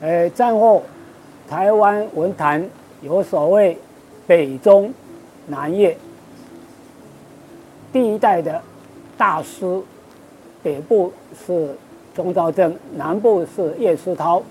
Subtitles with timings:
[0.00, 0.82] 呃，战后
[1.48, 2.66] 台湾文坛
[3.02, 3.76] 有所谓
[4.26, 4.92] 北中
[5.46, 5.96] 南叶，
[7.92, 8.62] 第一代的
[9.18, 9.82] 大师，
[10.62, 11.12] 北部
[11.46, 11.76] 是
[12.14, 14.42] 钟兆政，南部是叶世涛。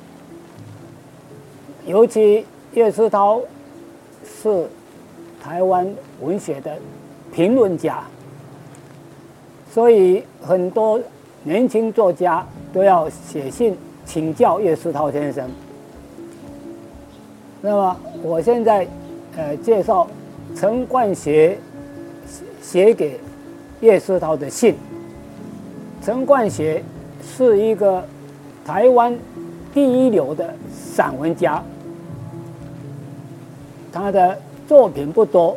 [1.88, 3.42] 尤其叶世涛
[4.24, 4.68] 是
[5.42, 5.92] 台湾
[6.22, 6.78] 文学的
[7.34, 8.04] 评论家，
[9.72, 11.00] 所以很多
[11.42, 13.76] 年轻作家都要写信
[14.10, 15.48] 请教叶世涛先生。
[17.62, 18.88] 那么我现在
[19.38, 20.08] 呃介绍
[20.56, 21.56] 陈冠学
[22.60, 23.20] 写给
[23.82, 24.74] 叶世涛的信。
[26.02, 26.84] 陈冠学
[27.22, 28.04] 是一个
[28.66, 29.16] 台湾
[29.76, 31.64] 第一流的散文家。
[33.92, 34.36] 他的
[34.68, 35.56] 作品不多，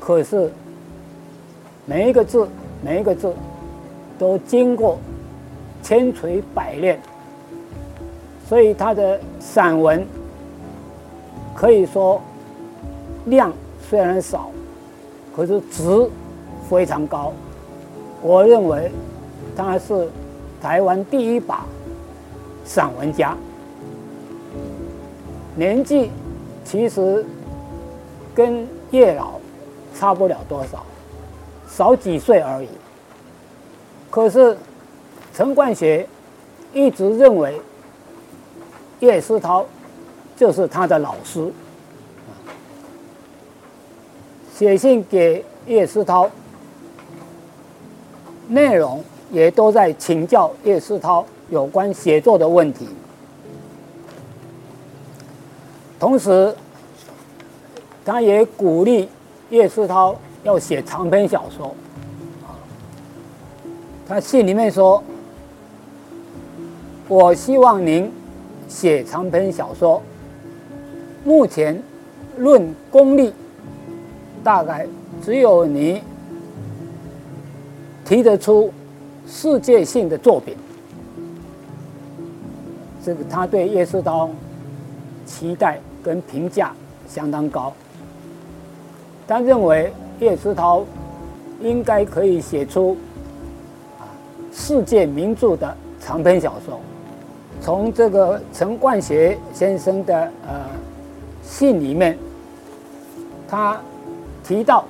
[0.00, 0.50] 可是
[1.84, 2.48] 每一个字，
[2.82, 3.34] 每一个字
[4.18, 4.98] 都经过
[5.82, 7.00] 千锤百炼，
[8.48, 10.06] 所以他的散文
[11.54, 12.20] 可以说
[13.26, 13.52] 量
[13.88, 14.50] 虽然少，
[15.34, 16.08] 可是值
[16.70, 17.32] 非常高。
[18.22, 18.90] 我认为
[19.56, 20.08] 他是
[20.60, 21.66] 台湾第一把
[22.64, 23.36] 散文家，
[25.56, 26.10] 年纪。
[26.64, 27.26] 其实
[28.36, 29.32] 跟叶老
[29.98, 30.86] 差不了多少，
[31.68, 32.68] 少几岁而已。
[34.08, 34.56] 可是
[35.34, 36.06] 陈冠学
[36.74, 37.60] 一直认为
[39.00, 39.64] 叶世涛
[40.36, 41.50] 就是他的老师，
[44.54, 46.28] 写信给叶世涛，
[48.48, 52.88] 内容也都在请教叶世涛有关写作的问题。
[55.98, 56.54] 同时，
[58.04, 59.08] 他也鼓励
[59.50, 61.74] 叶世涛要写长篇小说。
[64.08, 65.02] 他信里面说
[67.12, 68.10] ：“我希望您
[68.68, 70.00] 写长篇小说。
[71.24, 71.78] 目前
[72.38, 73.34] 论功力，
[74.42, 74.86] 大概
[75.22, 76.00] 只有你
[78.02, 78.72] 提得出
[79.26, 80.56] 世界性的作品。”
[83.04, 84.30] 这个他对叶世涛
[85.26, 85.78] 期待。
[86.04, 86.72] 跟评价
[87.06, 87.72] 相当高，
[89.24, 90.84] 他认为叶世涛
[91.60, 92.96] 应该可以写出
[94.00, 94.10] 啊
[94.52, 96.80] 世界名著的长篇小说。
[97.62, 100.14] 从这个陈冠学先生的
[100.46, 100.64] 呃
[101.44, 102.18] 信里面，
[103.48, 103.80] 他
[104.42, 104.84] 提到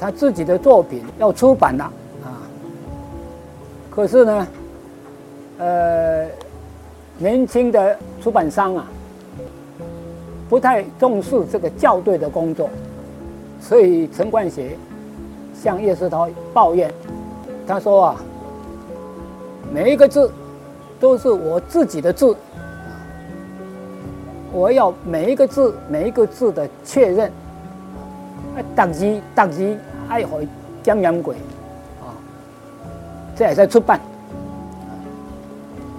[0.00, 1.84] 他自己的作品要出版了
[2.24, 2.42] 啊，
[3.88, 4.46] 可是呢，
[5.58, 6.26] 呃，
[7.18, 8.84] 年轻的出版商啊。
[10.48, 12.70] 不太重视这个校对的工作，
[13.60, 14.76] 所以陈冠学
[15.60, 16.88] 向叶世涛抱怨，
[17.66, 18.16] 他说啊，
[19.72, 20.30] 每一个字
[21.00, 22.36] 都是我自己的字，
[24.52, 27.28] 我要每一个字每一个字的确认，
[28.56, 29.76] 啊，打字打字
[30.08, 30.38] 爱好
[30.82, 31.34] 江洋鬼，
[32.00, 32.12] 啊，
[33.34, 34.00] 这也在出版，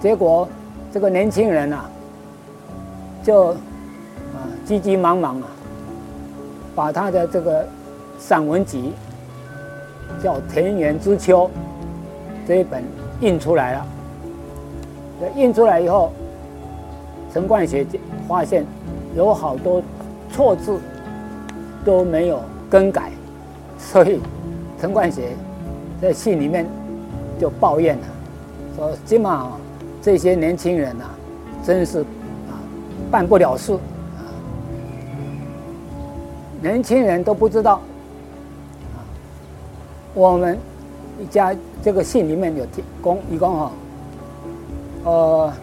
[0.02, 0.48] 结果
[0.92, 1.90] 这个年轻人啊，
[3.24, 3.58] 就啊。
[4.66, 5.48] 急急忙忙啊，
[6.76, 7.66] 把他的这个
[8.20, 8.92] 散文集
[10.22, 11.46] 叫《田园之秋》
[12.46, 12.84] 这一本
[13.22, 13.86] 印出来了。
[15.36, 16.12] 印出来以后，
[17.34, 17.86] 陈冠学
[18.28, 18.66] 发现
[19.16, 19.82] 有好多
[20.32, 20.80] 错字
[21.84, 23.12] 都没有更改，
[23.80, 24.20] 所以
[24.80, 25.30] 陈冠学
[26.02, 26.66] 在信里面
[27.40, 28.04] 就抱怨了，
[28.76, 29.52] 说：“起码
[30.02, 31.10] 这些年轻人啊，
[31.64, 32.54] 真是啊
[33.10, 34.22] 办不了事啊。”
[36.62, 37.76] 年轻人都不知道，
[38.94, 39.02] 啊，
[40.14, 40.58] 我们
[41.20, 43.72] 一家这个信里面有提供，一共哈，
[45.04, 45.54] 呃，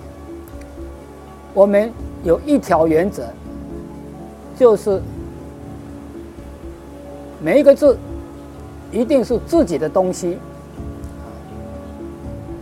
[1.53, 3.27] 我们有一条原则，
[4.56, 5.00] 就是
[7.43, 7.99] 每一个字
[8.91, 10.39] 一定是自己的东西。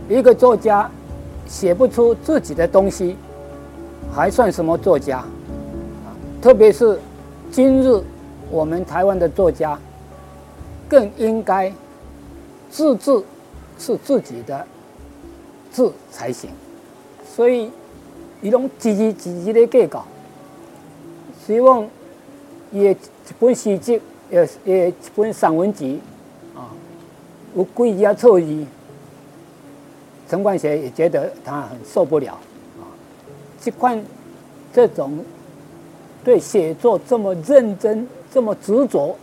[0.09, 0.89] 一个作家
[1.47, 3.15] 写不出自己的东西，
[4.13, 5.23] 还算什么作家？
[6.41, 6.99] 特别是
[7.51, 8.03] 今日。
[8.51, 9.79] 我们台湾的作家
[10.87, 11.73] 更应该
[12.69, 13.23] 字字
[13.79, 14.63] 是自己的
[15.71, 16.51] 字才行，
[17.35, 17.69] 所以
[18.41, 20.05] 一种积极积极的改稿，
[21.45, 21.87] 希望
[22.71, 22.97] 也一
[23.39, 23.99] 本诗集，
[24.29, 25.99] 也也一本散文集
[26.55, 26.69] 啊，
[27.55, 28.65] 有几家错字，
[30.29, 32.33] 陈冠学也觉得他很受不了
[32.79, 32.85] 啊，
[33.59, 34.03] 这款
[34.71, 35.25] 这种
[36.23, 38.07] 对写作这么认真。
[38.33, 39.15] 这么执着，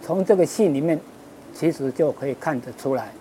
[0.00, 0.96] 从这个戏里面，
[1.52, 3.12] 其实就可以看得出来。